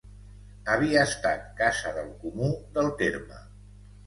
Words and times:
Havia 0.75 1.03
estat 1.09 1.43
Casa 1.59 1.93
del 1.99 2.09
comú 2.25 2.49
del 2.79 2.91
terme. 3.05 3.45